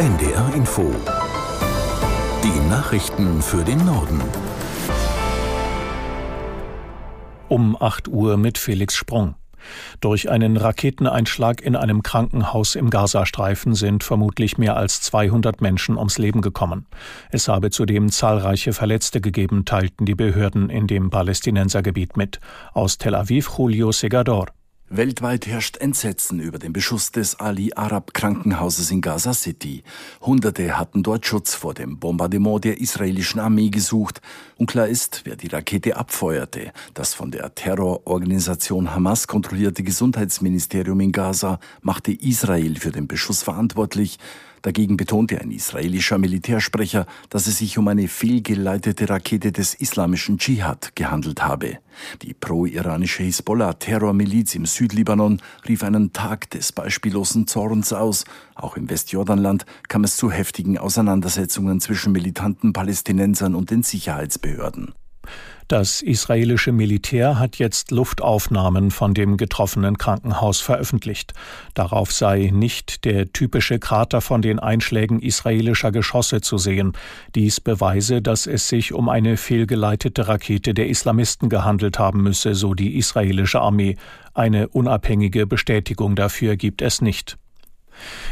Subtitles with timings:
[0.00, 0.90] NDR Info.
[2.42, 4.18] Die Nachrichten für den Norden.
[7.48, 9.34] Um 8 Uhr mit Felix Sprung.
[10.00, 16.16] Durch einen Raketeneinschlag in einem Krankenhaus im Gazastreifen sind vermutlich mehr als 200 Menschen ums
[16.16, 16.86] Leben gekommen.
[17.30, 22.40] Es habe zudem zahlreiche Verletzte gegeben, teilten die Behörden in dem Palästinensergebiet mit.
[22.72, 24.46] Aus Tel Aviv Julio Segador.
[24.92, 29.84] Weltweit herrscht Entsetzen über den Beschuss des Ali Arab Krankenhauses in Gaza City.
[30.20, 34.20] Hunderte hatten dort Schutz vor dem Bombardement der israelischen Armee gesucht.
[34.56, 36.72] Unklar ist, wer die Rakete abfeuerte.
[36.92, 44.18] Das von der Terrororganisation Hamas kontrollierte Gesundheitsministerium in Gaza machte Israel für den Beschuss verantwortlich.
[44.62, 50.94] Dagegen betonte ein israelischer Militärsprecher, dass es sich um eine fehlgeleitete Rakete des islamischen Dschihad
[50.94, 51.78] gehandelt habe.
[52.22, 58.24] Die pro-iranische Hisbollah-Terrormiliz im Südlibanon rief einen Tag des beispiellosen Zorns aus.
[58.54, 64.92] Auch im Westjordanland kam es zu heftigen Auseinandersetzungen zwischen militanten Palästinensern und den Sicherheitsbehörden.
[65.70, 71.32] Das israelische Militär hat jetzt Luftaufnahmen von dem getroffenen Krankenhaus veröffentlicht.
[71.74, 76.94] Darauf sei nicht der typische Krater von den Einschlägen israelischer Geschosse zu sehen.
[77.36, 82.74] Dies beweise, dass es sich um eine fehlgeleitete Rakete der Islamisten gehandelt haben müsse, so
[82.74, 83.94] die israelische Armee.
[84.34, 87.38] Eine unabhängige Bestätigung dafür gibt es nicht.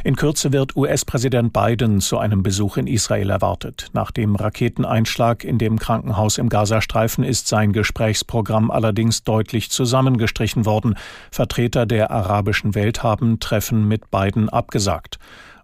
[0.05, 3.88] In Kürze wird US-Präsident Biden zu einem Besuch in Israel erwartet.
[3.92, 10.96] Nach dem Raketeneinschlag in dem Krankenhaus im Gazastreifen ist sein Gesprächsprogramm allerdings deutlich zusammengestrichen worden.
[11.30, 15.19] Vertreter der arabischen Welt haben Treffen mit Biden abgesagt.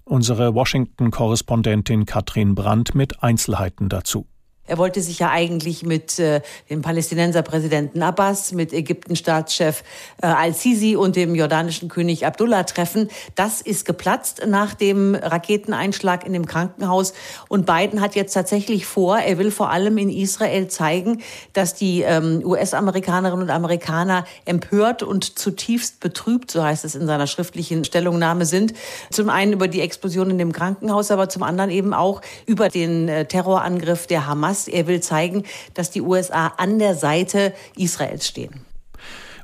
[0.04, 4.26] Unsere Washington-Korrespondentin Katrin Brandt mit Einzelheiten dazu.
[4.66, 9.82] Er wollte sich ja eigentlich mit äh, dem Palästinenserpräsidenten Abbas, mit Ägypten-Staatschef
[10.22, 13.10] äh, al-Sisi und dem jordanischen König Abdullah treffen.
[13.34, 17.12] Das ist geplatzt nach dem Raketeneinschlag in dem Krankenhaus.
[17.50, 21.20] Und Biden hat jetzt tatsächlich vor, er will vor allem in Israel zeigen,
[21.52, 27.26] dass die ähm, US-Amerikanerinnen und Amerikaner empört und zutiefst betrübt, so heißt es in seiner
[27.26, 28.72] schriftlichen Stellungnahme, sind.
[29.10, 33.10] Zum einen über die Explosion in dem Krankenhaus, aber zum anderen eben auch über den
[33.10, 34.68] äh, Terrorangriff der Hamas Hamas.
[34.68, 35.44] Er will zeigen,
[35.74, 38.60] dass die USA an der Seite Israels stehen.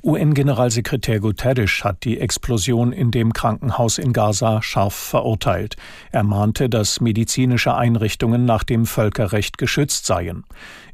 [0.02, 5.76] UN-Generalsekretär Guterres hat die Explosion in dem Krankenhaus in Gaza scharf verurteilt.
[6.10, 10.44] Er mahnte, dass medizinische Einrichtungen nach dem Völkerrecht geschützt seien.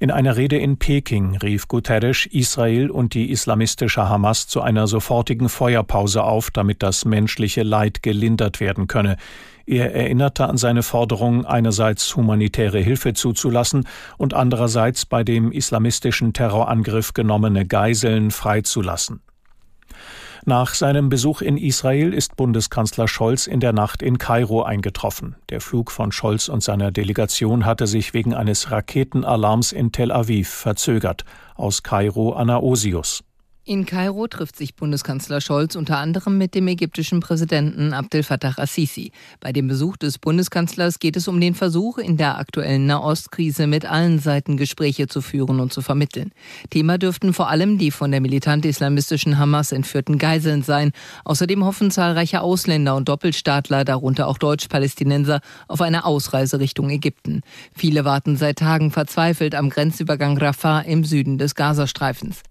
[0.01, 5.49] In einer Rede in Peking rief Guterres Israel und die islamistische Hamas zu einer sofortigen
[5.49, 9.19] Feuerpause auf, damit das menschliche Leid gelindert werden könne.
[9.67, 17.15] Er erinnerte an seine Forderung, einerseits humanitäre Hilfe zuzulassen und andererseits bei dem islamistischen Terrorangriff
[17.15, 19.21] genommene Geiseln freizulassen.
[20.49, 25.35] Nach seinem Besuch in Israel ist Bundeskanzler Scholz in der Nacht in Kairo eingetroffen.
[25.49, 30.49] Der Flug von Scholz und seiner Delegation hatte sich wegen eines Raketenalarms in Tel Aviv
[30.49, 31.25] verzögert.
[31.57, 33.25] Aus Kairo Anna Osius.
[33.69, 39.11] In Kairo trifft sich Bundeskanzler Scholz unter anderem mit dem ägyptischen Präsidenten Abdel Fattah al-Sisi.
[39.41, 43.85] Bei dem Besuch des Bundeskanzlers geht es um den Versuch, in der aktuellen Nahostkrise mit
[43.85, 46.31] allen Seiten Gespräche zu führen und zu vermitteln.
[46.71, 50.93] Thema dürften vor allem die von der militant-islamistischen Hamas entführten Geiseln sein.
[51.25, 57.41] Außerdem hoffen zahlreiche Ausländer und Doppelstaatler, darunter auch Deutsch-Palästinenser, auf eine Ausreise Richtung Ägypten.
[57.75, 62.45] Viele warten seit Tagen verzweifelt am Grenzübergang Rafah im Süden des Gazastreifens.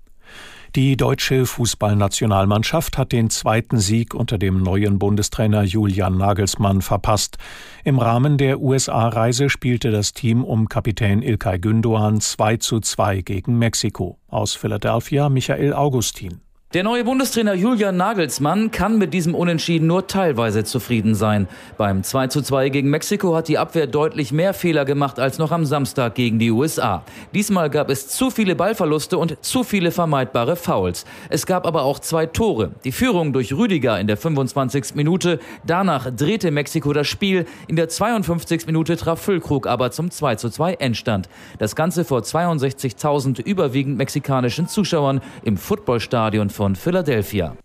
[0.76, 7.38] Die deutsche Fußballnationalmannschaft hat den zweiten Sieg unter dem neuen Bundestrainer Julian Nagelsmann verpasst.
[7.86, 13.58] Im Rahmen der USA-Reise spielte das Team um Kapitän Ilkay Gündoğan 2 zu 2 gegen
[13.58, 14.20] Mexiko.
[14.28, 16.42] Aus Philadelphia Michael Augustin.
[16.76, 21.48] Der neue Bundestrainer Julian Nagelsmann kann mit diesem Unentschieden nur teilweise zufrieden sein.
[21.78, 25.54] Beim 2 zu 2 gegen Mexiko hat die Abwehr deutlich mehr Fehler gemacht als noch
[25.54, 27.06] am Samstag gegen die USA.
[27.34, 31.06] Diesmal gab es zu viele Ballverluste und zu viele vermeidbare Fouls.
[31.30, 32.72] Es gab aber auch zwei Tore.
[32.84, 34.96] Die Führung durch Rüdiger in der 25.
[34.96, 35.40] Minute.
[35.66, 37.46] Danach drehte Mexiko das Spiel.
[37.70, 38.66] In der 52.
[38.66, 41.30] Minute traf Füllkrug aber zum 2 zu 2 Endstand.
[41.58, 47.56] Das Ganze vor 62.000 überwiegend mexikanischen Zuschauern im Footballstadion von von Philadelphia.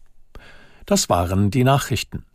[0.84, 2.26] Das waren die Nachrichten.